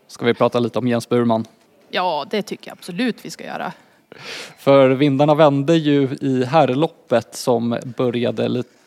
Ska 0.07 0.26
vi 0.26 0.35
prata 0.35 0.59
lite 0.59 0.78
om 0.78 0.88
Jens 0.88 1.09
Burman? 1.09 1.45
Ja, 1.88 2.26
det 2.31 2.42
tycker 2.42 2.71
jag 2.71 2.78
absolut 2.78 3.25
vi 3.25 3.31
ska 3.31 3.45
göra. 3.45 3.73
För 4.59 4.90
vindarna 4.90 5.35
vände 5.35 5.76
ju 5.76 6.16
i 6.21 6.45
herrloppet 6.45 7.35
som 7.35 7.78
började 7.97 8.49
lite 8.49 8.77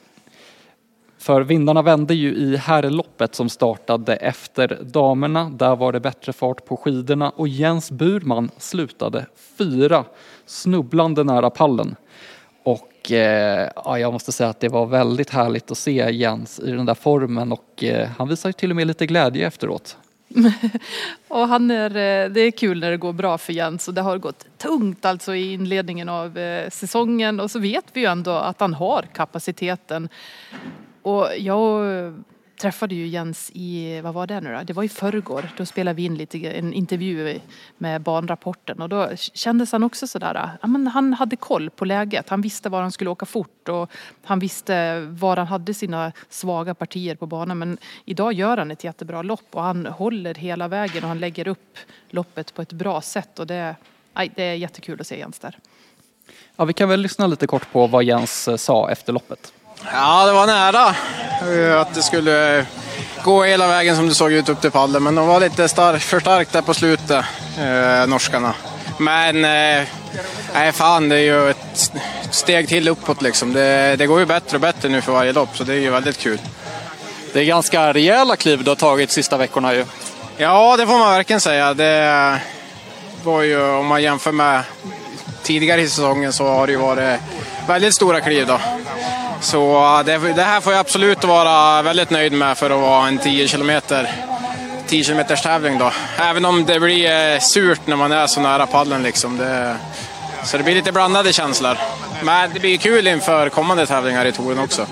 för 1.21 1.41
vindarna 1.41 1.81
vände 1.81 2.13
ju 2.13 2.35
i 2.35 2.57
herrloppet 2.57 3.35
som 3.35 3.49
startade 3.49 4.15
efter 4.15 4.79
damerna. 4.81 5.49
Där 5.49 5.75
var 5.75 5.93
det 5.93 5.99
bättre 5.99 6.33
fart 6.33 6.65
på 6.65 6.77
skidorna 6.77 7.29
och 7.29 7.47
Jens 7.47 7.91
Burman 7.91 8.51
slutade 8.57 9.25
fyra, 9.57 10.05
snubblande 10.45 11.23
nära 11.23 11.49
pallen. 11.49 11.95
Och 12.63 13.11
eh, 13.11 13.69
ja, 13.75 13.99
jag 13.99 14.13
måste 14.13 14.31
säga 14.31 14.49
att 14.49 14.59
det 14.59 14.69
var 14.69 14.85
väldigt 14.85 15.29
härligt 15.29 15.71
att 15.71 15.77
se 15.77 16.11
Jens 16.11 16.59
i 16.59 16.71
den 16.71 16.85
där 16.85 16.93
formen 16.93 17.51
och 17.51 17.83
eh, 17.83 18.09
han 18.17 18.27
visar 18.27 18.49
ju 18.49 18.53
till 18.53 18.69
och 18.69 18.75
med 18.75 18.87
lite 18.87 19.05
glädje 19.05 19.47
efteråt. 19.47 19.97
och 21.27 21.47
han 21.47 21.71
är, 21.71 21.89
eh, 21.89 22.29
det 22.29 22.41
är 22.41 22.51
kul 22.51 22.79
när 22.79 22.91
det 22.91 22.97
går 22.97 23.13
bra 23.13 23.37
för 23.37 23.53
Jens 23.53 23.87
och 23.87 23.93
det 23.93 24.01
har 24.01 24.17
gått 24.17 24.45
tungt 24.57 25.05
alltså 25.05 25.35
i 25.35 25.53
inledningen 25.53 26.09
av 26.09 26.37
eh, 26.37 26.69
säsongen 26.69 27.39
och 27.39 27.51
så 27.51 27.59
vet 27.59 27.85
vi 27.93 28.01
ju 28.01 28.07
ändå 28.07 28.31
att 28.31 28.59
han 28.59 28.73
har 28.73 29.05
kapaciteten. 29.13 30.09
Och 31.01 31.27
jag 31.37 31.83
träffade 32.61 32.95
ju 32.95 33.07
Jens 33.07 33.51
i, 33.53 34.01
vad 34.01 34.13
var 34.13 34.27
det 34.27 34.41
nu 34.41 34.53
då? 34.53 34.63
Det 34.63 34.73
var 34.73 34.83
i 34.83 34.89
förrgår. 34.89 35.49
Då 35.57 35.65
spelade 35.65 35.95
vi 35.95 36.05
in 36.05 36.15
lite, 36.15 36.37
en 36.37 36.73
intervju 36.73 37.39
med 37.77 38.01
banrapporten 38.01 38.81
och 38.81 38.89
då 38.89 39.09
kändes 39.15 39.71
han 39.71 39.83
också 39.83 40.07
sådär, 40.07 40.51
ja 40.61 40.67
men 40.67 40.87
han 40.87 41.13
hade 41.13 41.35
koll 41.35 41.69
på 41.69 41.85
läget. 41.85 42.29
Han 42.29 42.41
visste 42.41 42.69
var 42.69 42.81
han 42.81 42.91
skulle 42.91 43.09
åka 43.09 43.25
fort 43.25 43.69
och 43.69 43.91
han 44.23 44.39
visste 44.39 44.99
var 44.99 45.37
han 45.37 45.47
hade 45.47 45.73
sina 45.73 46.11
svaga 46.29 46.73
partier 46.73 47.15
på 47.15 47.25
banan. 47.25 47.57
Men 47.57 47.77
idag 48.05 48.33
gör 48.33 48.57
han 48.57 48.71
ett 48.71 48.83
jättebra 48.83 49.21
lopp 49.21 49.47
och 49.51 49.63
han 49.63 49.85
håller 49.85 50.35
hela 50.35 50.67
vägen 50.67 51.03
och 51.03 51.09
han 51.09 51.19
lägger 51.19 51.47
upp 51.47 51.77
loppet 52.09 52.53
på 52.53 52.61
ett 52.61 52.73
bra 52.73 53.01
sätt 53.01 53.39
och 53.39 53.47
det, 53.47 53.75
aj, 54.13 54.31
det 54.35 54.43
är 54.43 54.55
jättekul 54.55 55.01
att 55.01 55.07
se 55.07 55.19
Jens 55.19 55.39
där. 55.39 55.57
Ja, 56.55 56.65
vi 56.65 56.73
kan 56.73 56.89
väl 56.89 57.01
lyssna 57.01 57.27
lite 57.27 57.47
kort 57.47 57.71
på 57.71 57.87
vad 57.87 58.03
Jens 58.03 58.47
eh, 58.47 58.55
sa 58.55 58.91
efter 58.91 59.13
loppet. 59.13 59.53
Ja, 59.93 60.25
det 60.25 60.31
var 60.31 60.47
nära 60.47 60.95
att 61.81 61.93
det 61.93 62.01
skulle 62.01 62.65
gå 63.23 63.43
hela 63.43 63.67
vägen 63.67 63.95
som 63.95 64.07
det 64.07 64.15
såg 64.15 64.31
ut 64.31 64.49
upp 64.49 64.61
till 64.61 64.71
pallen. 64.71 65.03
Men 65.03 65.15
de 65.15 65.27
var 65.27 65.39
lite 65.39 65.67
stark, 65.67 66.01
för 66.01 66.19
starkt 66.19 66.53
där 66.53 66.61
på 66.61 66.73
slutet, 66.73 67.25
eh, 67.59 68.07
norskarna. 68.07 68.53
Men 68.97 69.35
eh, 69.35 69.87
nej, 70.53 70.71
fan, 70.73 71.09
det 71.09 71.15
är 71.15 71.19
ju 71.19 71.49
ett 71.49 71.91
steg 72.31 72.67
till 72.67 72.87
uppåt 72.87 73.21
liksom. 73.21 73.53
Det, 73.53 73.95
det, 73.95 74.07
går 74.07 74.19
ju 74.19 74.25
bättre 74.25 74.57
och 74.57 74.61
bättre 74.61 74.89
nu 74.89 75.01
för 75.01 75.11
varje 75.11 75.33
lopp, 75.33 75.57
så 75.57 75.63
det 75.63 75.73
är 75.73 75.79
ju 75.79 75.89
väldigt 75.89 76.17
kul. 76.17 76.39
Det 77.33 77.39
är 77.39 77.45
ganska 77.45 77.93
rejäla 77.93 78.35
kliv 78.35 78.63
du 78.63 78.71
har 78.71 78.75
tagit 78.75 79.11
sista 79.11 79.37
veckorna 79.37 79.73
ju. 79.73 79.85
Ja, 80.37 80.77
det 80.77 80.87
får 80.87 80.97
man 80.97 81.11
verkligen 81.11 81.39
säga. 81.39 81.73
Det 81.73 82.39
var 83.23 83.41
ju, 83.41 83.61
om 83.61 83.85
man 83.85 84.03
jämför 84.03 84.31
med 84.31 84.61
tidigare 85.43 85.81
i 85.81 85.89
säsongen 85.89 86.33
så 86.33 86.47
har 86.47 86.67
det 86.67 86.73
ju 86.73 86.79
varit 86.79 87.19
väldigt 87.67 87.93
stora 87.93 88.21
kliv 88.21 88.47
då. 88.47 88.59
Så 89.41 89.77
eh, 89.77 90.05
det, 90.05 90.33
det 90.33 90.41
här 90.41 90.61
får 90.61 90.73
jag 90.73 90.79
absolut 90.79 91.23
vara 91.23 91.81
väldigt 91.81 92.09
nöjd 92.09 92.33
med 92.33 92.57
för 92.57 92.69
att 92.69 92.81
vara 92.81 93.07
en 93.07 93.17
10 93.17 93.47
kilometer 93.47 94.09
10 94.87 95.03
km 95.03 95.25
tävling 95.43 95.77
då. 95.77 95.91
Även 96.19 96.45
om 96.45 96.65
det 96.65 96.79
blir 96.79 97.33
eh, 97.33 97.39
surt 97.39 97.81
när 97.85 97.95
man 97.95 98.11
är 98.11 98.27
så 98.27 98.41
nära 98.41 98.67
pallen 98.67 99.03
liksom. 99.03 99.37
Det, 99.37 99.77
så 100.43 100.57
det 100.57 100.63
blir 100.63 100.75
lite 100.75 100.91
blandade 100.91 101.33
känslor. 101.33 101.77
Men 102.23 102.49
det 102.53 102.59
blir 102.59 102.77
kul 102.77 103.07
inför 103.07 103.49
kommande 103.49 103.85
tävlingar 103.85 104.25
i 104.25 104.31
touren 104.31 104.59
också. 104.59 104.85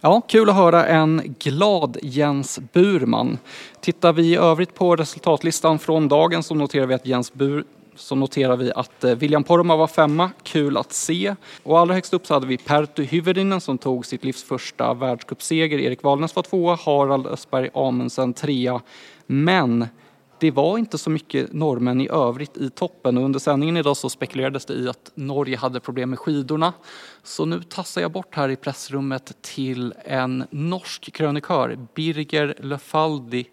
Ja, 0.00 0.20
kul 0.20 0.50
att 0.50 0.56
höra 0.56 0.86
en 0.86 1.34
glad 1.38 1.96
Jens 2.02 2.58
Burman. 2.72 3.38
Tittar 3.80 4.12
vi 4.12 4.22
i 4.22 4.36
övrigt 4.36 4.74
på 4.74 4.96
resultatlistan 4.96 5.78
från 5.78 6.08
dagen 6.08 6.42
så 6.42 6.54
noterar 6.54 6.86
vi 6.86 6.94
att 6.94 7.06
Jens 7.06 7.32
Bur 7.32 7.64
så 7.96 8.14
noterar 8.14 8.56
vi 8.56 8.72
att 8.72 9.04
eh, 9.04 9.14
William 9.14 9.44
Poromaa 9.44 9.76
var 9.76 9.86
femma, 9.86 10.30
kul 10.42 10.76
att 10.76 10.92
se. 10.92 11.34
Och 11.62 11.78
allra 11.78 11.94
högst 11.94 12.14
upp 12.14 12.26
så 12.26 12.34
hade 12.34 12.46
vi 12.46 12.56
Perttu 12.56 13.02
Hyvärinen 13.04 13.60
som 13.60 13.78
tog 13.78 14.06
sitt 14.06 14.24
livs 14.24 14.44
första 14.44 14.94
världscupseger. 14.94 15.78
Erik 15.78 16.02
Valnes 16.02 16.36
var 16.36 16.42
tvåa, 16.42 16.74
Harald 16.74 17.26
Östberg 17.26 17.70
Amundsen 17.74 18.32
trea. 18.34 18.80
Men 19.26 19.86
det 20.38 20.50
var 20.50 20.78
inte 20.78 20.98
så 20.98 21.10
mycket 21.10 21.52
norrmän 21.52 22.00
i 22.00 22.08
övrigt 22.08 22.56
i 22.56 22.70
toppen 22.70 23.18
och 23.18 23.24
under 23.24 23.38
sändningen 23.38 23.76
idag 23.76 23.96
så 23.96 24.10
spekulerades 24.10 24.66
det 24.66 24.74
i 24.74 24.88
att 24.88 25.10
Norge 25.14 25.56
hade 25.56 25.80
problem 25.80 26.10
med 26.10 26.18
skidorna. 26.18 26.72
Så 27.22 27.44
nu 27.44 27.62
tassar 27.62 28.00
jag 28.00 28.12
bort 28.12 28.34
här 28.34 28.48
i 28.48 28.56
pressrummet 28.56 29.42
till 29.42 29.94
en 30.04 30.44
norsk 30.50 31.12
krönikör, 31.12 31.78
Birger 31.94 32.54
Lefaldi, 32.58 33.46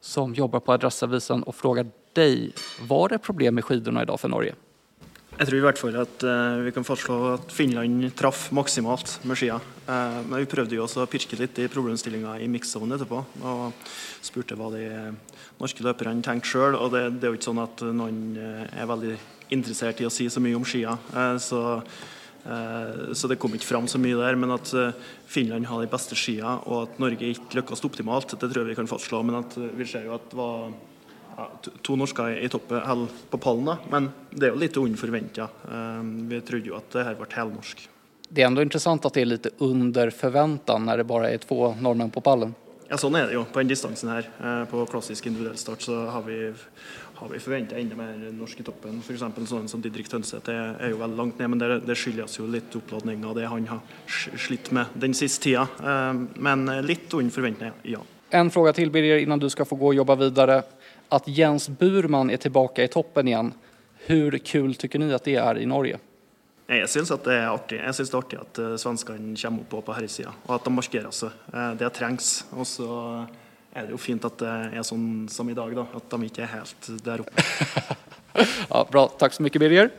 som 0.00 0.34
jobbar 0.34 0.60
på 0.60 0.72
Adressavisen 0.72 1.42
och 1.42 1.54
frågar 1.54 1.86
dig, 2.18 2.52
var 2.90 3.14
det 3.14 3.22
problem 3.24 3.54
med 3.58 3.64
skidorna 3.64 4.02
idag 4.02 4.20
för 4.20 4.28
Norge? 4.28 4.54
Jag 5.38 5.46
tror 5.46 5.58
i 5.58 5.62
hvert 5.62 5.78
fall 5.78 5.96
att 5.96 6.24
uh, 6.24 6.56
vi 6.66 6.72
kan 6.72 6.84
fastslå 6.84 7.26
att 7.34 7.52
Finland 7.52 8.16
traff 8.16 8.50
maximalt 8.50 9.20
med 9.22 9.38
skia. 9.38 9.54
Uh, 9.54 10.18
men 10.26 10.40
vi 10.42 10.48
prøvde 10.50 10.74
jo 10.74 10.82
også 10.82 11.04
å 11.04 11.06
pirke 11.06 11.38
litt 11.38 11.60
i 11.62 11.68
problemstillinga 11.70 12.32
i 12.42 12.48
mixzonen. 12.50 12.96
etterpå. 12.96 13.20
Og 13.46 13.92
spurte 14.26 14.58
hva 14.58 14.72
de 14.74 14.88
norske 15.62 15.86
løperne 15.86 16.26
tenkte 16.26 16.50
sjøl. 16.50 16.74
Og 16.74 16.90
det, 16.90 17.04
det, 17.20 17.28
er 17.28 17.30
jo 17.30 17.38
ikke 17.38 17.50
sånn 17.52 17.62
at 17.62 17.86
noen 17.86 18.18
uh, 18.34 18.66
er 18.66 18.90
veldig 18.90 19.14
interessert 19.54 20.02
i 20.02 20.08
å 20.08 20.12
si 20.12 20.26
så 20.26 20.42
mye 20.42 20.58
om 20.58 20.66
skia. 20.66 20.98
Så, 21.40 21.60
så, 22.44 23.28
det 23.30 23.38
kom 23.40 23.54
ikke 23.56 23.64
fram 23.64 23.86
så 23.88 23.96
mye 24.02 24.18
der. 24.18 24.36
Men 24.36 24.52
at 24.58 24.74
Finland 25.24 25.70
har 25.70 25.80
de 25.80 25.88
beste 25.88 26.18
skia, 26.18 26.58
og 26.66 26.82
at 26.82 27.00
Norge 27.00 27.30
ikke 27.30 27.62
lykkes 27.62 27.86
optimalt, 27.88 28.34
det 28.34 28.50
tror 28.50 28.66
jeg 28.66 28.74
vi 28.74 28.76
kan 28.76 28.90
fastslå. 28.90 29.22
Men 29.24 29.38
at 29.40 29.56
vi 29.56 29.86
ser 29.88 30.04
jo 30.04 30.18
at 30.18 30.28
det 30.28 30.36
var 30.36 30.68
to 31.82 31.96
norsker 31.96 32.38
i 32.38 32.48
toppen 32.48 33.08
på 33.30 33.38
pallen, 33.38 33.76
men 33.90 34.10
det 34.30 34.46
är 34.46 34.50
ju 34.50 34.58
lite 34.58 34.80
under 34.80 34.98
förväntan. 34.98 35.48
Ehm, 35.72 36.28
vi 36.28 36.40
trodde 36.40 36.64
ju 36.64 36.74
att 36.76 36.90
det 36.90 37.04
här 37.04 37.14
var 37.14 37.26
helnorsk. 37.30 37.88
Det 38.28 38.42
är 38.42 38.46
ändå 38.46 38.62
intressant 38.62 39.04
att 39.04 39.14
det 39.14 39.20
är 39.20 39.26
lite 39.26 39.50
under 39.58 40.10
förväntan 40.10 40.84
när 40.84 40.96
det 40.96 41.04
bara 41.04 41.30
är 41.30 41.38
två 41.38 41.74
norrmän 41.80 42.10
på 42.10 42.20
pallen. 42.20 42.54
Ja, 42.88 42.96
sånn 42.96 43.16
er 43.20 43.26
det 43.28 43.34
jo 43.36 43.42
på 43.44 43.60
den 43.60 43.68
distansen 43.68 44.08
her. 44.08 44.28
Eh, 44.40 44.62
på 44.68 44.86
klassisk 44.88 45.26
individuell 45.28 45.56
start 45.60 45.82
så 45.84 45.96
har 46.08 46.22
vi, 46.24 46.52
har 47.14 47.28
vi 47.28 47.38
forventa 47.38 47.76
enda 47.76 47.96
mer 47.96 48.30
norsk 48.32 48.60
i 48.60 48.64
toppen. 48.64 49.02
F.eks. 49.04 49.48
sånn 49.50 49.68
som 49.68 49.82
Didrik 49.84 50.08
Tønseth 50.08 50.48
er, 50.48 50.76
er, 50.80 50.94
jo 50.94 51.00
veldig 51.02 51.20
langt 51.20 51.40
ned, 51.40 51.52
men 51.52 51.60
det, 51.60 51.68
det 51.84 51.96
skyldes 52.00 52.38
jo 52.40 52.48
litt 52.48 52.76
oppladning 52.80 53.26
av 53.28 53.36
det 53.36 53.48
han 53.48 53.68
har 53.68 53.82
slitt 54.08 54.72
med 54.72 54.96
den 54.96 55.16
siste 55.16 55.50
tida. 55.50 55.66
Ehm, 55.84 56.30
men 56.40 56.64
litt 56.88 57.12
under 57.12 57.34
forventningar, 57.34 57.76
ja. 57.84 58.00
En 58.30 58.50
fråga 58.50 58.72
till 58.72 58.90
Birger 58.90 59.16
innan 59.16 59.38
du 59.38 59.50
ska 59.50 59.64
få 59.64 59.76
gå 59.76 59.86
och 59.86 59.94
jobba 59.94 60.14
vidare 60.14 60.62
att 61.08 61.28
Jens 61.28 61.68
Burman 61.68 62.30
är 62.30 62.36
tillbaka 62.36 62.84
i 62.84 62.88
toppen 62.88 63.28
igen. 63.28 63.54
Hur 63.96 64.38
kul 64.38 64.74
tycker 64.74 64.98
ni 64.98 65.14
att 65.14 65.24
det 65.24 65.34
är 65.34 65.58
i 65.58 65.66
Norge? 65.66 65.98
Jag 66.66 66.90
syns 66.90 67.10
att 67.10 67.24
det 67.24 67.34
är 67.34 67.46
artigt. 67.46 67.80
Jag 67.84 67.94
syns 67.94 68.10
det 68.10 68.16
är 68.16 68.18
artigt 68.18 68.40
att 68.40 68.58
uh, 68.58 68.76
svenskarna 68.76 69.36
kommer 69.42 69.60
upp 69.60 69.86
på, 69.86 69.92
herresida 69.92 70.32
och 70.42 70.54
att 70.54 70.64
de 70.64 70.74
markerar 70.74 71.10
sig. 71.10 71.28
Uh, 71.54 71.74
det 71.74 71.90
trängs. 71.90 72.44
Och 72.50 72.66
så 72.66 73.24
är 73.72 73.82
det 73.82 73.90
ju 73.90 73.98
fint 73.98 74.24
att 74.24 74.38
det 74.38 74.48
är 74.48 74.82
sån 74.82 75.28
som 75.28 75.50
idag 75.50 75.76
då, 75.76 75.86
att 75.94 76.10
de 76.10 76.22
inte 76.22 76.42
är 76.42 76.46
helt 76.46 77.04
där 77.04 77.20
uppe. 77.20 77.42
ja, 78.68 78.88
bra, 78.90 79.08
tack 79.08 79.32
så 79.32 79.42
mycket 79.42 79.60
Birger. 79.60 79.90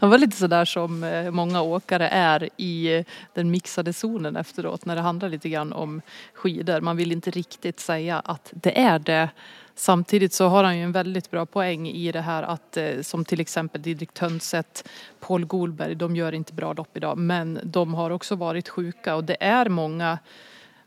Han 0.00 0.10
var 0.10 0.18
lite 0.18 0.36
sådär 0.36 0.64
som 0.64 1.04
eh, 1.04 1.30
många 1.30 1.62
åkare 1.62 2.08
är 2.08 2.48
i 2.56 2.96
eh, 2.96 3.04
den 3.34 3.50
mixade 3.50 3.92
zonen 3.92 4.36
efteråt 4.36 4.84
när 4.84 4.96
det 4.96 5.02
handlar 5.02 5.28
lite 5.28 5.48
grann 5.48 5.72
om 5.72 6.00
skidor. 6.34 6.80
Man 6.80 6.96
vill 6.96 7.12
inte 7.12 7.30
riktigt 7.30 7.80
säga 7.80 8.20
att 8.20 8.52
det 8.54 8.78
är 8.78 8.98
det. 8.98 9.28
Samtidigt 9.74 10.32
så 10.32 10.48
har 10.48 10.64
han 10.64 10.78
ju 10.78 10.84
en 10.84 10.92
väldigt 10.92 11.30
bra 11.30 11.46
poäng 11.46 11.88
i 11.88 12.12
det 12.12 12.20
här 12.20 12.42
att 12.42 12.76
eh, 12.76 13.00
som 13.02 13.24
till 13.24 13.40
exempel 13.40 13.82
Didrik 13.82 14.12
Tönseth, 14.12 14.82
Paul 15.20 15.44
Golberg, 15.44 15.94
de 15.94 16.16
gör 16.16 16.32
inte 16.32 16.52
bra 16.52 16.72
lopp 16.72 16.96
idag 16.96 17.18
men 17.18 17.60
de 17.62 17.94
har 17.94 18.10
också 18.10 18.36
varit 18.36 18.68
sjuka 18.68 19.16
och 19.16 19.24
det 19.24 19.36
är 19.40 19.68
många 19.68 20.18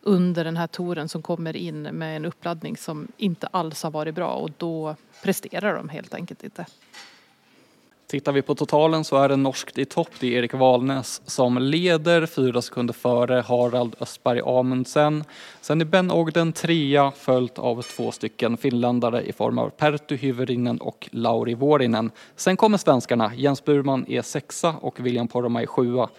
under 0.01 0.44
den 0.44 0.58
här 0.58 0.68
touren 0.68 1.10
som 1.10 1.22
kommer 1.22 1.56
in 1.56 1.82
med 1.82 2.15
en 2.18 2.25
uppladdning 2.25 2.77
som 2.77 3.08
inte 3.18 3.48
alls 3.48 3.84
har 3.84 3.91
varit 3.91 4.15
bra 4.15 4.34
och 4.34 4.50
då 4.58 4.96
presterar 5.24 5.75
de 5.75 5.89
helt 5.89 6.13
enkelt 6.13 6.44
inte. 6.44 6.65
Tittar 8.12 8.32
vi 8.32 8.41
på 8.41 8.56
totalen 8.56 9.03
så 9.03 9.18
är 9.18 9.30
det 9.30 9.36
norskt 9.36 9.77
i 9.77 9.86
topp. 9.86 10.10
Det 10.20 10.27
är 10.27 10.39
Erik 10.39 10.53
Valnes 10.53 11.22
som 11.25 11.58
leder, 11.58 12.25
fyra 12.25 12.62
sekunder 12.62 12.94
före 12.94 13.41
Harald 13.48 13.96
Östberg 14.00 14.41
Amundsen. 14.46 15.24
Sen 15.62 15.82
är 15.82 15.86
Ben 15.86 16.12
Ogden 16.12 16.53
trea, 16.53 17.12
följt 17.12 17.60
av 17.60 17.82
två 17.82 18.12
stycken 18.12 18.58
finländare 18.58 19.22
i 19.22 19.34
form 19.34 19.58
av 19.58 19.70
Perttu 19.70 20.15
Hyvärinen 20.15 20.77
och 20.77 21.10
Lauri 21.12 21.53
Vuorinen. 21.53 22.12
Sen 22.36 22.58
kommer 22.58 22.77
svenskarna. 22.77 23.32
Jens 23.36 23.65
Burman 23.65 24.06
är 24.08 24.22
sexa 24.22 24.75
och 24.82 25.00
William 25.00 25.27
Poromaa 25.27 25.62
är 25.62 25.65
sjua. 25.65 26.10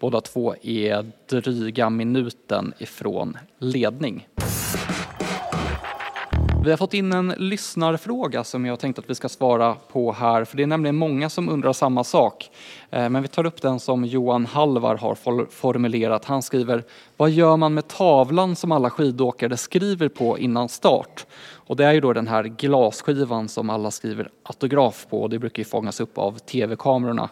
Båda 0.00 0.20
två 0.20 0.54
är 0.62 1.12
dryga 1.28 1.90
minuten 1.90 2.72
ifrån 2.78 3.38
ledning. 3.58 4.26
Vi 6.62 6.70
har 6.70 6.76
fått 6.76 6.94
in 6.94 7.12
en 7.12 7.34
lyssnarfråga 7.36 8.44
som 8.44 8.66
jag 8.66 8.80
tänkte 8.80 9.00
att 9.00 9.10
vi 9.10 9.14
ska 9.14 9.28
svara 9.28 9.74
på 9.74 10.12
här, 10.12 10.44
för 10.44 10.56
det 10.56 10.62
är 10.62 10.66
nämligen 10.66 10.96
många 10.96 11.30
som 11.30 11.48
undrar 11.48 11.72
samma 11.72 12.04
sak. 12.04 12.50
Eh, 12.90 13.08
men 13.08 13.22
vi 13.22 13.28
tar 13.28 13.46
upp 13.46 13.62
den 13.62 13.80
som 13.80 14.04
Johan 14.04 14.46
Halvar 14.46 14.96
har 14.96 15.14
formulerat. 15.50 16.24
Han 16.24 16.42
skriver, 16.42 16.84
vad 17.16 17.30
gör 17.30 17.56
man 17.56 17.74
med 17.74 17.88
tavlan 17.88 18.56
som 18.56 18.72
alla 18.72 18.90
skidåkare 18.90 19.56
skriver 19.56 20.08
på 20.08 20.38
innan 20.38 20.68
start? 20.68 21.26
Och 21.52 21.76
det 21.76 21.84
är 21.84 21.92
ju 21.92 22.00
då 22.00 22.12
den 22.12 22.28
här 22.28 22.44
glasskivan 22.44 23.48
som 23.48 23.70
alla 23.70 23.90
skriver 23.90 24.30
autograf 24.42 25.06
på 25.10 25.22
och 25.22 25.30
det 25.30 25.38
brukar 25.38 25.60
ju 25.60 25.64
fångas 25.64 26.00
upp 26.00 26.18
av 26.18 26.38
tv-kamerorna. 26.38 27.28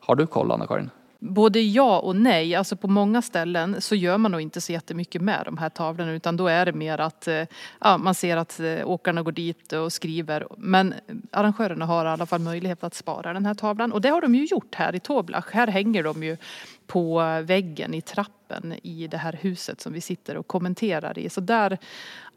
Har 0.00 0.14
du 0.14 0.26
koll 0.26 0.52
Anna-Karin? 0.52 0.90
Både 1.18 1.60
ja 1.60 1.98
och 1.98 2.16
nej. 2.16 2.54
Alltså 2.54 2.76
på 2.76 2.88
många 2.88 3.22
ställen 3.22 3.80
så 3.80 3.94
gör 3.94 4.18
man 4.18 4.30
nog 4.32 4.40
inte 4.40 4.60
så 4.60 4.72
jättemycket 4.72 5.22
med 5.22 5.42
de 5.44 5.58
här 5.58 5.68
tavlorna 5.68 6.12
utan 6.12 6.36
då 6.36 6.46
är 6.46 6.66
det 6.66 6.72
mer 6.72 7.00
att 7.00 7.28
eh, 7.28 7.42
ja, 7.80 7.98
man 7.98 8.14
ser 8.14 8.36
att 8.36 8.60
eh, 8.60 8.90
åkarna 8.90 9.22
går 9.22 9.32
dit 9.32 9.72
och 9.72 9.92
skriver. 9.92 10.46
Men 10.58 10.94
arrangörerna 11.30 11.84
har 11.86 12.04
i 12.04 12.08
alla 12.08 12.26
fall 12.26 12.40
möjlighet 12.40 12.84
att 12.84 12.94
spara 12.94 13.32
den 13.32 13.46
här 13.46 13.54
tavlan 13.54 13.92
och 13.92 14.00
det 14.00 14.08
har 14.08 14.20
de 14.20 14.34
ju 14.34 14.44
gjort 14.44 14.74
här 14.74 14.94
i 14.94 15.00
Toblach. 15.00 15.46
Här 15.52 15.66
hänger 15.66 16.02
de 16.02 16.22
ju 16.22 16.36
på 16.86 17.18
väggen 17.44 17.94
i 17.94 18.00
trappen 18.00 18.74
i 18.82 19.06
det 19.06 19.16
här 19.16 19.38
huset 19.42 19.80
som 19.80 19.92
vi 19.92 20.00
sitter 20.00 20.36
och 20.36 20.46
kommenterar 20.46 21.18
i. 21.18 21.28
Så 21.28 21.40
där 21.40 21.78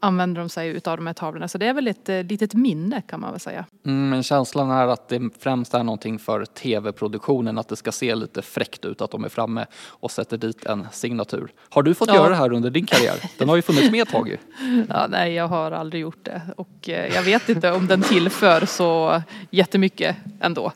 använder 0.00 0.40
de 0.40 0.48
sig 0.48 0.68
utav 0.68 0.96
de 0.96 1.06
här 1.06 1.14
tavlorna. 1.14 1.48
Så 1.48 1.58
det 1.58 1.66
är 1.66 1.74
väl 1.74 1.88
ett 1.88 2.08
eh, 2.08 2.22
litet 2.22 2.54
minne 2.54 3.02
kan 3.02 3.20
man 3.20 3.30
väl 3.30 3.40
säga. 3.40 3.64
Mm, 3.86 4.08
men 4.08 4.22
känslan 4.22 4.70
är 4.70 4.86
att 4.86 5.08
det 5.08 5.30
främst 5.38 5.74
är 5.74 5.82
någonting 5.82 6.18
för 6.18 6.44
tv-produktionen, 6.44 7.58
att 7.58 7.68
det 7.68 7.76
ska 7.76 7.92
se 7.92 8.14
lite 8.14 8.42
fräckt 8.42 8.84
ut 8.84 9.00
att 9.00 9.10
de 9.10 9.24
är 9.24 9.28
framme 9.28 9.66
och 9.86 10.10
sätter 10.10 10.38
dit 10.38 10.66
en 10.66 10.86
signatur. 10.92 11.52
Har 11.68 11.82
du 11.82 11.94
fått 11.94 12.08
ja. 12.08 12.14
göra 12.14 12.28
det 12.28 12.36
här 12.36 12.52
under 12.52 12.70
din 12.70 12.86
karriär? 12.86 13.16
Den 13.38 13.48
har 13.48 13.56
ju 13.56 13.62
funnits 13.62 13.90
med 13.90 14.02
ett 14.02 14.08
tag 14.08 14.28
ju. 14.28 14.36
Ja, 14.88 15.06
nej, 15.08 15.32
jag 15.32 15.48
har 15.48 15.72
aldrig 15.72 16.02
gjort 16.02 16.24
det 16.24 16.42
och 16.56 16.88
eh, 16.88 17.14
jag 17.14 17.22
vet 17.22 17.48
inte 17.48 17.72
om 17.72 17.86
den 17.86 18.02
tillför 18.02 18.66
så 18.66 19.22
jättemycket 19.50 20.16
ändå. 20.40 20.72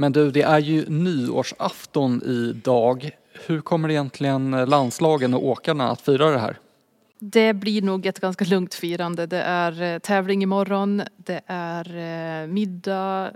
Men 0.00 0.12
du, 0.12 0.30
det 0.30 0.42
är 0.42 0.58
ju 0.58 0.84
nyårsafton 0.88 2.22
idag. 2.22 3.10
Hur 3.46 3.60
kommer 3.60 3.90
egentligen 3.90 4.50
landslagen 4.50 5.34
och 5.34 5.46
åkarna 5.46 5.90
att 5.90 6.00
fira 6.00 6.30
det 6.30 6.38
här? 6.38 6.58
Det 7.18 7.54
blir 7.54 7.82
nog 7.82 8.06
ett 8.06 8.20
ganska 8.20 8.44
lugnt 8.44 8.74
firande. 8.74 9.26
Det 9.26 9.42
är 9.42 9.82
eh, 9.82 9.98
tävling 9.98 10.42
imorgon, 10.42 11.02
det 11.16 11.40
är 11.46 11.96
eh, 11.96 12.46
middag, 12.46 13.30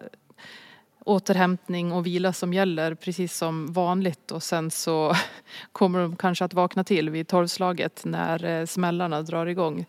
återhämtning 1.05 1.93
och 1.93 2.07
vila 2.07 2.33
som 2.33 2.53
gäller 2.53 2.95
precis 2.95 3.37
som 3.37 3.73
vanligt 3.73 4.31
och 4.31 4.43
sen 4.43 4.71
så 4.71 5.15
kommer 5.73 5.99
de 5.99 6.17
kanske 6.17 6.45
att 6.45 6.55
vakna 6.55 6.85
till 6.85 7.11
vid 7.11 7.29
tolvslaget 7.29 8.03
när 8.05 8.45
eh, 8.45 8.67
smällarna 8.67 9.23
drar 9.23 9.47
igång. 9.47 9.87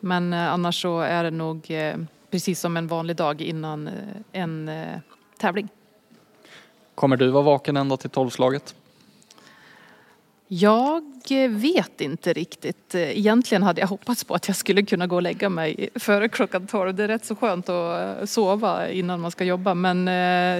Men 0.00 0.32
annars 0.32 0.82
så 0.82 1.00
är 1.00 1.24
det 1.24 1.30
nog 1.30 1.70
precis 2.30 2.60
som 2.60 2.76
en 2.76 2.86
vanlig 2.86 3.16
dag 3.16 3.40
innan 3.40 3.90
en 4.32 4.70
tävling. 5.38 5.68
Kommer 6.94 7.16
du 7.16 7.30
vara 7.30 7.42
vaken 7.42 7.76
ända 7.76 7.96
till 7.96 8.10
tolvslaget? 8.10 8.74
Jag 10.48 11.02
vet 11.48 12.00
inte 12.00 12.32
riktigt. 12.32 12.94
Egentligen 12.94 13.62
hade 13.62 13.80
jag 13.80 13.88
hoppats 13.88 14.24
på 14.24 14.34
att 14.34 14.48
jag 14.48 14.56
skulle 14.56 14.82
kunna 14.82 15.06
gå 15.06 15.16
och 15.16 15.22
lägga 15.22 15.48
mig 15.48 15.88
före 15.94 16.28
klockan 16.28 16.66
12. 16.66 16.94
Det 16.94 17.04
är 17.04 17.08
rätt 17.08 17.24
så 17.24 17.36
skönt 17.36 17.68
att 17.68 18.20
eh, 18.20 18.24
sova 18.24 18.88
innan 18.88 19.20
man 19.20 19.30
ska 19.30 19.44
jobba 19.44 19.74
men 19.74 20.08
eh, 20.08 20.14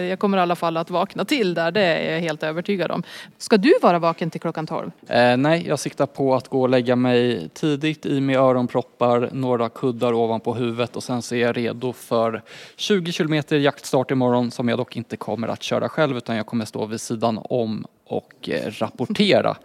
jag 0.08 0.18
kommer 0.18 0.38
i 0.38 0.40
alla 0.40 0.56
fall 0.56 0.76
att 0.76 0.90
vakna 0.90 1.24
till 1.24 1.54
där, 1.54 1.70
det 1.70 1.80
är 1.80 2.12
jag 2.12 2.20
helt 2.20 2.42
övertygad 2.42 2.90
om. 2.90 3.02
Ska 3.38 3.56
du 3.56 3.74
vara 3.82 3.98
vaken 3.98 4.30
till 4.30 4.40
klockan 4.40 4.66
12? 4.66 4.90
Eh, 5.08 5.36
nej, 5.36 5.64
jag 5.68 5.78
siktar 5.78 6.06
på 6.06 6.34
att 6.34 6.48
gå 6.48 6.62
och 6.62 6.68
lägga 6.68 6.96
mig 6.96 7.48
tidigt 7.48 8.06
i 8.06 8.20
med 8.20 8.36
öronproppar, 8.36 9.30
några 9.32 9.68
kuddar 9.68 10.12
ovanpå 10.12 10.54
huvudet 10.54 10.96
och 10.96 11.02
sen 11.02 11.22
så 11.22 11.34
är 11.34 11.38
jag 11.38 11.56
redo 11.56 11.92
för 11.92 12.42
20 12.76 13.12
kilometer 13.12 13.56
jaktstart 13.56 14.10
imorgon 14.10 14.50
som 14.50 14.68
jag 14.68 14.78
dock 14.78 14.96
inte 14.96 15.16
kommer 15.16 15.48
att 15.48 15.62
köra 15.62 15.88
själv 15.88 16.16
utan 16.16 16.36
jag 16.36 16.46
kommer 16.46 16.64
stå 16.64 16.86
vid 16.86 17.00
sidan 17.00 17.40
om 17.44 17.86
och 18.04 18.48
eh, 18.48 18.70
rapportera. 18.70 19.56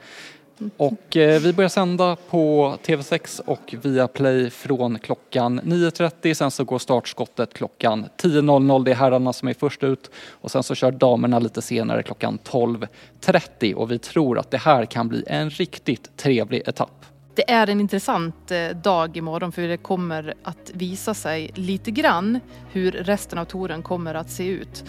Och 0.77 1.17
eh, 1.17 1.41
vi 1.41 1.53
börjar 1.53 1.69
sända 1.69 2.15
på 2.29 2.75
TV6 2.85 3.41
och 3.45 3.75
via 3.81 4.07
Play 4.07 4.49
från 4.49 4.99
klockan 4.99 5.61
9.30. 5.61 6.33
Sen 6.33 6.51
så 6.51 6.63
går 6.63 6.79
startskottet 6.79 7.53
klockan 7.53 8.05
10.00. 8.17 8.83
Det 8.83 8.91
är 8.91 8.95
herrarna 8.95 9.33
som 9.33 9.47
är 9.47 9.53
först 9.53 9.83
ut. 9.83 10.11
Och 10.29 10.51
sen 10.51 10.63
så 10.63 10.75
kör 10.75 10.91
damerna 10.91 11.39
lite 11.39 11.61
senare 11.61 12.03
klockan 12.03 12.39
12.30. 12.43 13.73
Och 13.73 13.91
vi 13.91 13.99
tror 13.99 14.39
att 14.39 14.51
det 14.51 14.57
här 14.57 14.85
kan 14.85 15.07
bli 15.07 15.23
en 15.27 15.49
riktigt 15.49 16.17
trevlig 16.17 16.63
etapp. 16.67 17.05
Det 17.35 17.51
är 17.51 17.69
en 17.69 17.81
intressant 17.81 18.51
eh, 18.51 18.67
dag 18.69 19.17
imorgon 19.17 19.51
för 19.51 19.61
det 19.61 19.77
kommer 19.77 20.33
att 20.43 20.71
visa 20.73 21.13
sig 21.13 21.51
lite 21.55 21.91
grann 21.91 22.39
hur 22.71 22.91
resten 22.91 23.39
av 23.39 23.45
touren 23.45 23.83
kommer 23.83 24.15
att 24.15 24.29
se 24.29 24.47
ut. 24.47 24.83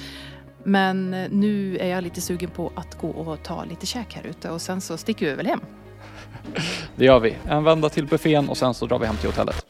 Men 0.64 1.14
eh, 1.14 1.30
nu 1.30 1.78
är 1.78 1.88
jag 1.88 2.04
lite 2.04 2.20
sugen 2.20 2.50
på 2.50 2.72
att 2.74 2.98
gå 3.00 3.08
och 3.08 3.42
ta 3.42 3.64
lite 3.64 3.86
käk 3.86 4.14
här 4.14 4.26
ute 4.26 4.50
och 4.50 4.62
sen 4.62 4.80
så 4.80 4.96
sticker 4.96 5.26
vi 5.26 5.34
väl 5.34 5.46
hem. 5.46 5.60
Det 6.96 7.04
gör 7.04 7.20
vi. 7.20 7.36
En 7.48 7.64
vända 7.64 7.88
till 7.88 8.06
buffén 8.06 8.48
och 8.48 8.56
sen 8.56 8.74
så 8.74 8.86
drar 8.86 8.98
vi 8.98 9.06
hem 9.06 9.16
till 9.16 9.28
hotellet. 9.28 9.66